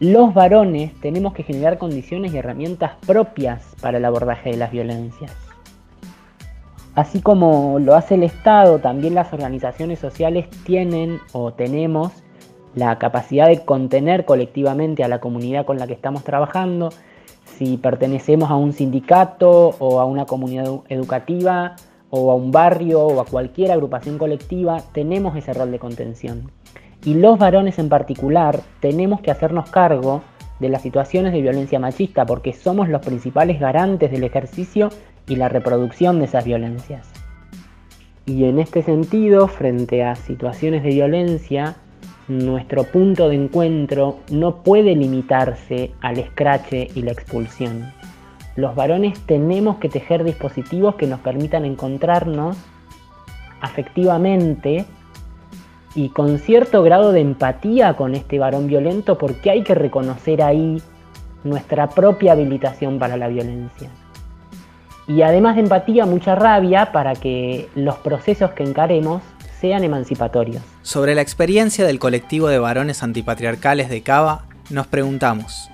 los 0.00 0.32
varones 0.32 0.98
tenemos 1.00 1.34
que 1.34 1.42
generar 1.42 1.76
condiciones 1.76 2.32
y 2.32 2.38
herramientas 2.38 2.92
propias 3.06 3.62
para 3.82 3.98
el 3.98 4.04
abordaje 4.06 4.50
de 4.50 4.56
las 4.56 4.72
violencias. 4.72 5.30
Así 6.94 7.20
como 7.20 7.78
lo 7.78 7.94
hace 7.94 8.14
el 8.14 8.22
Estado, 8.22 8.78
también 8.78 9.14
las 9.14 9.32
organizaciones 9.34 9.98
sociales 9.98 10.48
tienen 10.64 11.20
o 11.32 11.52
tenemos 11.52 12.12
la 12.74 12.98
capacidad 12.98 13.46
de 13.46 13.62
contener 13.64 14.24
colectivamente 14.24 15.04
a 15.04 15.08
la 15.08 15.20
comunidad 15.20 15.66
con 15.66 15.78
la 15.78 15.86
que 15.86 15.92
estamos 15.92 16.24
trabajando. 16.24 16.88
Si 17.44 17.76
pertenecemos 17.76 18.50
a 18.50 18.56
un 18.56 18.72
sindicato 18.72 19.76
o 19.78 20.00
a 20.00 20.06
una 20.06 20.24
comunidad 20.24 20.80
educativa 20.88 21.76
o 22.08 22.30
a 22.30 22.34
un 22.34 22.50
barrio 22.50 23.02
o 23.02 23.20
a 23.20 23.26
cualquier 23.26 23.70
agrupación 23.70 24.16
colectiva, 24.16 24.82
tenemos 24.92 25.36
ese 25.36 25.52
rol 25.52 25.70
de 25.70 25.78
contención. 25.78 26.50
Y 27.04 27.14
los 27.14 27.38
varones 27.38 27.78
en 27.78 27.88
particular 27.88 28.60
tenemos 28.80 29.20
que 29.20 29.30
hacernos 29.30 29.70
cargo 29.70 30.22
de 30.58 30.68
las 30.68 30.82
situaciones 30.82 31.32
de 31.32 31.40
violencia 31.40 31.78
machista 31.78 32.26
porque 32.26 32.52
somos 32.52 32.88
los 32.88 33.00
principales 33.00 33.58
garantes 33.58 34.10
del 34.10 34.24
ejercicio 34.24 34.90
y 35.26 35.36
la 35.36 35.48
reproducción 35.48 36.18
de 36.18 36.26
esas 36.26 36.44
violencias. 36.44 37.08
Y 38.26 38.44
en 38.44 38.58
este 38.58 38.82
sentido, 38.82 39.48
frente 39.48 40.04
a 40.04 40.14
situaciones 40.14 40.82
de 40.82 40.90
violencia, 40.90 41.76
nuestro 42.28 42.84
punto 42.84 43.28
de 43.28 43.36
encuentro 43.36 44.18
no 44.30 44.62
puede 44.62 44.94
limitarse 44.94 45.92
al 46.00 46.18
escrache 46.18 46.88
y 46.94 47.02
la 47.02 47.12
expulsión. 47.12 47.92
Los 48.56 48.74
varones 48.74 49.18
tenemos 49.20 49.78
que 49.78 49.88
tejer 49.88 50.22
dispositivos 50.22 50.96
que 50.96 51.06
nos 51.06 51.20
permitan 51.20 51.64
encontrarnos 51.64 52.56
afectivamente 53.60 54.84
y 55.94 56.10
con 56.10 56.38
cierto 56.38 56.82
grado 56.82 57.12
de 57.12 57.20
empatía 57.20 57.94
con 57.94 58.14
este 58.14 58.38
varón 58.38 58.66
violento 58.66 59.18
porque 59.18 59.50
hay 59.50 59.62
que 59.62 59.74
reconocer 59.74 60.42
ahí 60.42 60.82
nuestra 61.42 61.88
propia 61.88 62.32
habilitación 62.32 62.98
para 62.98 63.16
la 63.16 63.28
violencia. 63.28 63.90
Y 65.08 65.22
además 65.22 65.56
de 65.56 65.62
empatía, 65.62 66.06
mucha 66.06 66.36
rabia 66.36 66.92
para 66.92 67.14
que 67.14 67.68
los 67.74 67.96
procesos 67.96 68.52
que 68.52 68.62
encaremos 68.62 69.22
sean 69.60 69.82
emancipatorios. 69.82 70.62
Sobre 70.82 71.14
la 71.14 71.22
experiencia 71.22 71.84
del 71.84 71.98
colectivo 71.98 72.48
de 72.48 72.58
varones 72.58 73.02
antipatriarcales 73.02 73.88
de 73.88 74.02
Cava, 74.02 74.44
nos 74.70 74.86
preguntamos, 74.86 75.68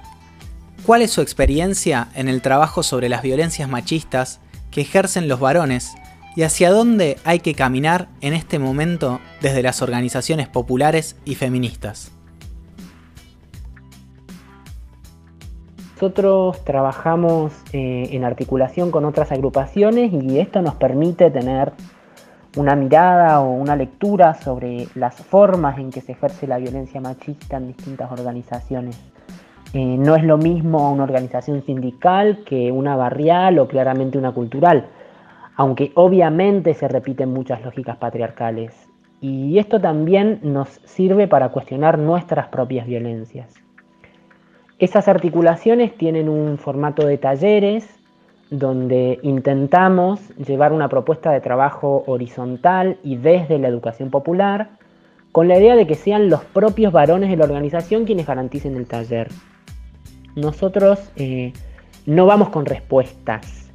¿cuál 0.85 1.03
es 1.03 1.11
su 1.11 1.21
experiencia 1.21 2.09
en 2.15 2.29
el 2.29 2.41
trabajo 2.41 2.83
sobre 2.83 3.09
las 3.09 3.23
violencias 3.23 3.69
machistas 3.69 4.41
que 4.71 4.81
ejercen 4.81 5.29
los 5.29 5.39
varones 5.39 5.95
y 6.37 6.43
hacia 6.43 6.71
dónde 6.71 7.17
hay 7.25 7.41
que 7.41 7.55
caminar 7.55 8.09
en 8.21 8.35
este 8.35 8.59
momento 8.59 9.19
desde 9.41 9.63
las 9.63 9.83
organizaciones 9.83 10.49
populares 10.49 11.17
y 11.25 11.35
feministas? 11.35 12.13
Nosotros 15.95 16.63
trabajamos 16.63 17.55
eh, 17.73 18.11
en 18.13 18.25
articulación 18.25 18.91
con 18.91 19.07
otras 19.07 19.33
agrupaciones 19.33 20.13
y 20.13 20.39
esto 20.39 20.61
nos 20.61 20.75
permite 20.75 21.31
tener 21.31 21.73
una 22.59 22.77
mirada 22.77 23.41
o 23.41 23.51
una 23.53 23.77
lectura 23.77 24.35
sobre 24.35 24.89
las 24.95 25.15
formas 25.15 25.79
en 25.79 25.91
que 25.91 26.03
se 26.03 26.13
ejerce 26.13 26.47
la 26.47 26.59
violencia 26.59 27.01
machista 27.01 27.57
en 27.57 27.69
distintas 27.69 28.13
organizaciones. 28.13 29.01
Eh, 29.73 29.97
no 29.99 30.17
es 30.17 30.23
lo 30.23 30.37
mismo 30.37 30.93
una 30.93 31.05
organización 31.05 31.65
sindical 31.65 32.45
que 32.45 32.71
una 32.71 32.95
barrial 32.95 33.59
o 33.59 33.67
claramente 33.67 34.19
una 34.19 34.33
cultural, 34.33 34.91
aunque 35.57 35.93
obviamente 35.95 36.75
se 36.75 36.87
repiten 36.87 37.33
muchas 37.33 37.65
lógicas 37.65 37.97
patriarcales. 37.97 38.75
Y 39.21 39.59
esto 39.59 39.81
también 39.81 40.41
nos 40.43 40.69
sirve 40.85 41.27
para 41.27 41.49
cuestionar 41.49 41.99
nuestras 41.99 42.49
propias 42.49 42.87
violencias. 42.87 43.55
Esas 44.79 45.09
articulaciones 45.09 45.97
tienen 45.97 46.29
un 46.29 46.59
formato 46.59 47.07
de 47.07 47.17
talleres 47.17 47.89
donde 48.51 49.19
intentamos 49.23 50.21
llevar 50.37 50.73
una 50.73 50.89
propuesta 50.89 51.33
de 51.33 51.41
trabajo 51.41 52.05
horizontal 52.07 52.99
y 53.03 53.17
desde 53.17 53.59
la 53.59 53.69
educación 53.69 54.11
popular, 54.11 54.69
con 55.33 55.49
la 55.49 55.59
idea 55.59 55.77
de 55.77 55.87
que 55.87 55.95
sean 55.95 56.29
los 56.29 56.45
propios 56.45 56.93
varones 56.93 57.31
de 57.31 57.37
la 57.37 57.45
organización 57.45 58.05
quienes 58.05 58.27
garanticen 58.27 58.77
el 58.77 58.87
taller. 58.87 59.29
Nosotros 60.37 61.11
eh, 61.17 61.55
no 62.05 62.27
vamos 62.27 62.51
con 62.51 62.67
respuestas, 62.67 63.66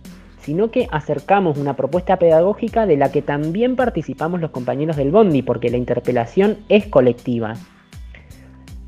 sino 0.41 0.71
que 0.71 0.87
acercamos 0.91 1.57
una 1.57 1.75
propuesta 1.75 2.17
pedagógica 2.17 2.85
de 2.85 2.97
la 2.97 3.11
que 3.11 3.21
también 3.21 3.75
participamos 3.75 4.41
los 4.41 4.51
compañeros 4.51 4.97
del 4.97 5.11
Bondi, 5.11 5.41
porque 5.41 5.69
la 5.69 5.77
interpelación 5.77 6.57
es 6.69 6.87
colectiva. 6.87 7.53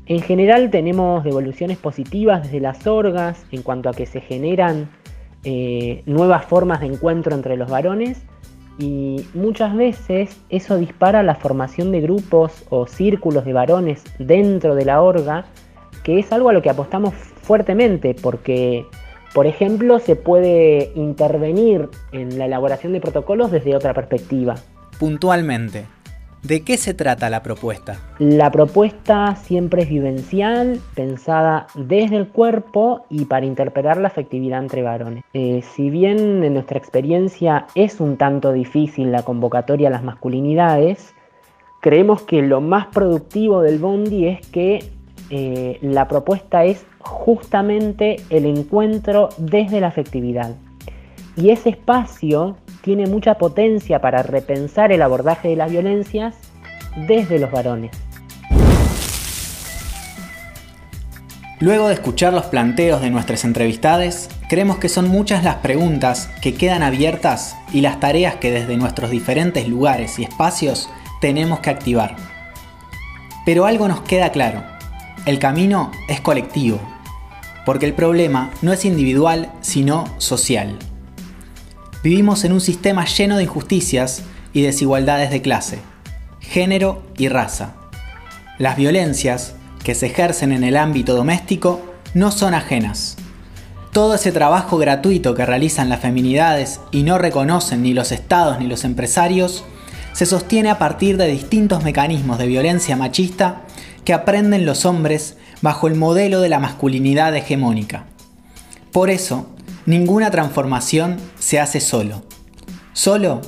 En 0.06 0.20
general 0.20 0.70
tenemos 0.70 1.24
devoluciones 1.24 1.78
positivas 1.78 2.42
desde 2.42 2.60
las 2.60 2.86
orgas 2.86 3.46
en 3.52 3.62
cuanto 3.62 3.88
a 3.88 3.94
que 3.94 4.04
se 4.04 4.20
generan 4.20 4.90
eh, 5.44 6.02
nuevas 6.06 6.44
formas 6.44 6.80
de 6.80 6.86
encuentro 6.86 7.34
entre 7.34 7.56
los 7.56 7.70
varones 7.70 8.22
y 8.78 9.24
muchas 9.34 9.74
veces 9.74 10.36
eso 10.48 10.76
dispara 10.76 11.22
la 11.22 11.36
formación 11.36 11.92
de 11.92 12.00
grupos 12.00 12.64
o 12.70 12.86
círculos 12.86 13.44
de 13.44 13.52
varones 13.52 14.02
dentro 14.18 14.74
de 14.74 14.84
la 14.84 15.00
orga, 15.00 15.44
que 16.02 16.18
es 16.18 16.32
algo 16.32 16.48
a 16.48 16.52
lo 16.52 16.60
que 16.60 16.70
apostamos 16.70 17.14
fuertemente 17.14 18.14
porque, 18.20 18.84
por 19.34 19.46
ejemplo, 19.48 19.98
se 19.98 20.16
puede 20.16 20.92
intervenir 20.94 21.90
en 22.12 22.38
la 22.38 22.46
elaboración 22.46 22.92
de 22.92 23.00
protocolos 23.00 23.50
desde 23.50 23.74
otra 23.76 23.92
perspectiva. 23.92 24.54
Puntualmente, 24.98 25.86
¿De 26.44 26.60
qué 26.60 26.76
se 26.76 26.92
trata 26.92 27.30
la 27.30 27.42
propuesta? 27.42 27.96
La 28.18 28.50
propuesta 28.50 29.34
siempre 29.34 29.84
es 29.84 29.88
vivencial, 29.88 30.78
pensada 30.94 31.68
desde 31.74 32.16
el 32.16 32.28
cuerpo 32.28 33.06
y 33.08 33.24
para 33.24 33.46
interpretar 33.46 33.96
la 33.96 34.08
afectividad 34.08 34.58
entre 34.58 34.82
varones. 34.82 35.24
Eh, 35.32 35.62
si 35.74 35.88
bien 35.88 36.44
en 36.44 36.52
nuestra 36.52 36.76
experiencia 36.76 37.66
es 37.74 37.98
un 37.98 38.18
tanto 38.18 38.52
difícil 38.52 39.10
la 39.10 39.22
convocatoria 39.22 39.88
a 39.88 39.90
las 39.90 40.04
masculinidades, 40.04 41.14
creemos 41.80 42.20
que 42.20 42.42
lo 42.42 42.60
más 42.60 42.88
productivo 42.88 43.62
del 43.62 43.78
Bondi 43.78 44.26
es 44.26 44.46
que 44.48 44.84
eh, 45.30 45.78
la 45.80 46.08
propuesta 46.08 46.66
es 46.66 46.84
justamente 47.04 48.16
el 48.30 48.46
encuentro 48.46 49.28
desde 49.38 49.80
la 49.80 49.88
afectividad. 49.88 50.54
Y 51.36 51.50
ese 51.50 51.70
espacio 51.70 52.56
tiene 52.82 53.06
mucha 53.06 53.34
potencia 53.34 54.00
para 54.00 54.22
repensar 54.22 54.92
el 54.92 55.02
abordaje 55.02 55.48
de 55.48 55.56
las 55.56 55.70
violencias 55.70 56.34
desde 57.06 57.38
los 57.38 57.50
varones. 57.50 57.90
Luego 61.60 61.88
de 61.88 61.94
escuchar 61.94 62.32
los 62.32 62.46
planteos 62.46 63.00
de 63.00 63.10
nuestras 63.10 63.44
entrevistades, 63.44 64.28
creemos 64.48 64.78
que 64.78 64.88
son 64.88 65.08
muchas 65.08 65.44
las 65.44 65.56
preguntas 65.56 66.28
que 66.42 66.54
quedan 66.54 66.82
abiertas 66.82 67.56
y 67.72 67.80
las 67.80 68.00
tareas 68.00 68.36
que 68.36 68.50
desde 68.50 68.76
nuestros 68.76 69.10
diferentes 69.10 69.66
lugares 69.68 70.18
y 70.18 70.24
espacios 70.24 70.90
tenemos 71.20 71.60
que 71.60 71.70
activar. 71.70 72.16
Pero 73.46 73.66
algo 73.66 73.88
nos 73.88 74.02
queda 74.02 74.30
claro, 74.30 74.62
el 75.26 75.38
camino 75.38 75.90
es 76.06 76.20
colectivo, 76.20 76.80
porque 77.64 77.86
el 77.86 77.94
problema 77.94 78.50
no 78.62 78.72
es 78.72 78.84
individual, 78.84 79.50
sino 79.60 80.04
social. 80.18 80.78
Vivimos 82.02 82.44
en 82.44 82.52
un 82.52 82.60
sistema 82.60 83.06
lleno 83.06 83.36
de 83.36 83.44
injusticias 83.44 84.22
y 84.52 84.62
desigualdades 84.62 85.30
de 85.30 85.42
clase, 85.42 85.78
género 86.40 87.02
y 87.16 87.28
raza. 87.28 87.74
Las 88.58 88.76
violencias 88.76 89.54
que 89.82 89.94
se 89.94 90.06
ejercen 90.06 90.52
en 90.52 90.64
el 90.64 90.76
ámbito 90.76 91.14
doméstico 91.14 91.80
no 92.14 92.30
son 92.30 92.54
ajenas. 92.54 93.16
Todo 93.92 94.14
ese 94.16 94.32
trabajo 94.32 94.76
gratuito 94.76 95.34
que 95.34 95.46
realizan 95.46 95.88
las 95.88 96.00
feminidades 96.00 96.80
y 96.90 97.04
no 97.04 97.16
reconocen 97.16 97.82
ni 97.82 97.94
los 97.94 98.12
estados 98.12 98.58
ni 98.58 98.66
los 98.66 98.84
empresarios 98.84 99.64
se 100.12 100.26
sostiene 100.26 100.70
a 100.70 100.78
partir 100.78 101.16
de 101.16 101.26
distintos 101.26 101.82
mecanismos 101.82 102.38
de 102.38 102.46
violencia 102.46 102.96
machista 102.96 103.62
que 104.04 104.12
aprenden 104.12 104.66
los 104.66 104.84
hombres 104.84 105.36
bajo 105.64 105.88
el 105.88 105.96
modelo 105.96 106.40
de 106.40 106.48
la 106.48 106.60
masculinidad 106.60 107.34
hegemónica. 107.34 108.04
Por 108.92 109.10
eso, 109.10 109.54
Ninguna 109.86 110.30
transformación 110.30 111.18
se 111.38 111.60
hace 111.60 111.78
solo. 111.78 112.22
Solo 112.94 113.42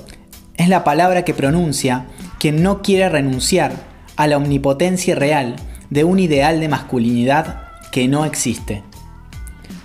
es 0.58 0.68
la 0.68 0.84
palabra 0.84 1.24
que 1.24 1.32
pronuncia 1.32 2.08
quien 2.38 2.62
no 2.62 2.82
quiere 2.82 3.08
renunciar 3.08 3.72
a 4.16 4.26
la 4.26 4.36
omnipotencia 4.36 5.14
real 5.14 5.56
de 5.88 6.04
un 6.04 6.18
ideal 6.18 6.60
de 6.60 6.68
masculinidad 6.68 7.62
que 7.90 8.06
no 8.06 8.26
existe. 8.26 8.82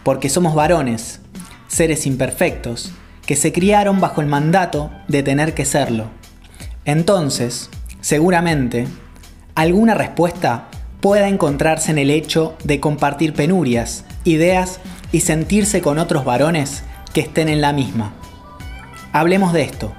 Porque 0.04 0.28
somos 0.28 0.54
varones, 0.54 1.22
seres 1.70 2.06
imperfectos, 2.06 2.92
que 3.26 3.38
se 3.38 3.54
criaron 3.54 4.02
bajo 4.02 4.20
el 4.20 4.28
mandato 4.28 4.92
de 5.08 5.24
tener 5.24 5.54
que 5.54 5.64
serlo. 5.64 6.08
Entonces, 6.84 7.70
seguramente, 8.02 8.90
alguna 9.56 9.94
respuesta 9.94 10.68
pueda 11.02 11.28
encontrarse 11.28 11.92
en 11.92 11.98
el 11.98 12.12
hecho 12.12 12.56
de 12.64 12.80
compartir 12.80 13.34
penurias, 13.34 14.06
ideas 14.24 14.80
y 15.12 15.22
sentirse 15.22 15.82
con 15.82 15.98
otros 15.98 16.24
varones 16.24 16.84
que 17.14 17.22
estén 17.22 17.50
en 17.50 17.60
la 17.60 17.74
misma. 17.74 18.14
Hablemos 19.12 19.52
de 19.52 19.64
esto. 19.64 19.92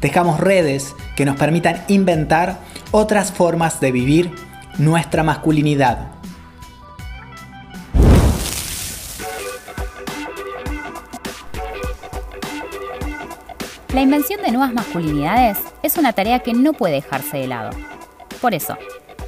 Dejamos 0.00 0.40
redes 0.40 0.94
que 1.14 1.26
nos 1.26 1.36
permitan 1.36 1.84
inventar 1.88 2.58
otras 2.90 3.32
formas 3.32 3.80
de 3.80 3.92
vivir 3.92 4.34
nuestra 4.78 5.22
masculinidad. 5.22 6.08
La 13.92 14.00
invención 14.00 14.40
de 14.40 14.52
nuevas 14.52 14.72
masculinidades 14.72 15.58
es 15.82 15.98
una 15.98 16.12
tarea 16.12 16.38
que 16.38 16.54
no 16.54 16.72
puede 16.72 16.94
dejarse 16.94 17.38
de 17.38 17.48
lado. 17.48 17.70
Por 18.40 18.54
eso, 18.54 18.78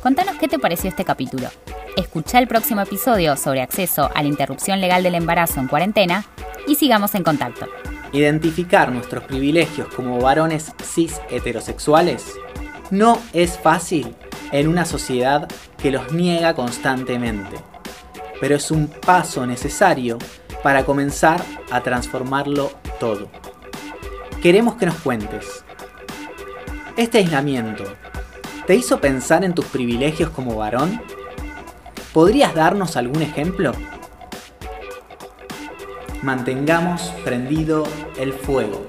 contanos 0.03 0.37
qué 0.37 0.49
te 0.49 0.59
pareció 0.59 0.91
este 0.91 1.05
capítulo. 1.05 1.49
Escucha 1.97 2.39
el 2.39 2.49
próximo 2.49 2.81
episodio 2.81 3.37
sobre 3.37 3.63
acceso 3.63 4.11
a 4.15 4.23
la 4.23 4.29
interrupción 4.29 4.81
legal 4.81 5.03
del 5.03 5.15
embarazo 5.15 5.61
en 5.61 5.69
cuarentena 5.69 6.25
y 6.67 6.75
sigamos 6.75 7.15
en 7.15 7.23
contacto. 7.23 7.67
Identificar 8.13 8.91
nuestros 8.91 9.25
privilegios 9.25 9.89
como 9.95 10.21
varones 10.21 10.73
cis 10.83 11.21
heterosexuales 11.31 12.35
no 12.91 13.19
es 13.33 13.59
fácil 13.59 14.15
en 14.51 14.69
una 14.69 14.85
sociedad 14.85 15.49
que 15.79 15.93
los 15.93 16.13
niega 16.13 16.55
constantemente, 16.55 17.57
pero 18.41 18.57
es 18.57 18.71
un 18.71 18.89
paso 18.89 19.47
necesario 19.47 20.19
para 20.63 20.85
comenzar 20.85 21.43
a 21.71 21.81
transformarlo 21.81 22.73
todo. 22.99 23.31
Queremos 24.43 24.75
que 24.75 24.87
nos 24.87 24.97
cuentes. 24.97 25.65
¿Este 26.97 27.19
aislamiento 27.19 27.85
te 28.67 28.77
hizo 28.77 29.01
pensar 29.01 29.45
en 29.45 29.55
tus 29.55 29.67
privilegios 29.67 30.31
como 30.31 30.57
varón? 30.57 31.01
¿Podrías 32.13 32.55
darnos 32.55 32.97
algún 32.97 33.23
ejemplo? 33.23 33.73
Mantengamos 36.23 37.03
prendido 37.25 37.85
el 38.17 38.33
fuego. 38.33 38.89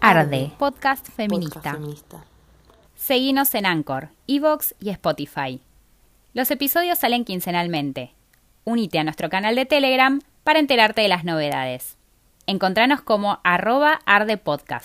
Arde, 0.00 0.52
podcast 0.58 1.08
feminista. 1.08 1.78
Seguinos 2.94 3.54
en 3.54 3.66
Anchor, 3.66 4.08
Evox 4.26 4.74
y 4.80 4.90
Spotify. 4.90 5.60
Los 6.32 6.50
episodios 6.50 6.98
salen 6.98 7.24
quincenalmente. 7.24 8.14
Unite 8.64 8.98
a 8.98 9.04
nuestro 9.04 9.28
canal 9.28 9.54
de 9.54 9.66
Telegram 9.66 10.20
para 10.42 10.58
enterarte 10.58 11.02
de 11.02 11.08
las 11.08 11.24
novedades. 11.24 11.98
Encontranos 12.46 13.00
como 13.02 13.40
arroba 13.44 14.00
ardepodcast. 14.06 14.82